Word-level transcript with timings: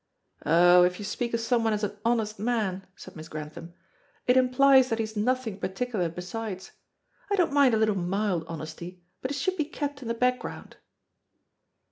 "Oh, 0.47 0.81
if 0.83 0.97
you 0.97 1.05
speak 1.05 1.31
of 1.35 1.39
someone 1.39 1.73
as 1.73 1.83
an 1.83 1.95
honest 2.03 2.39
man," 2.39 2.87
said 2.95 3.15
Miss 3.15 3.27
Grantham, 3.29 3.75
"it 4.25 4.35
implies 4.35 4.89
that 4.89 4.97
he's 4.97 5.15
nothing 5.15 5.59
particular 5.59 6.09
besides. 6.09 6.71
I 7.29 7.35
don't 7.35 7.53
mind 7.53 7.75
a 7.75 7.77
little 7.77 7.93
mild 7.93 8.43
honesty, 8.47 9.03
but 9.21 9.29
it 9.29 9.37
should 9.37 9.57
be 9.57 9.65
kept 9.65 10.01
in 10.01 10.07
the 10.07 10.15
background." 10.15 10.77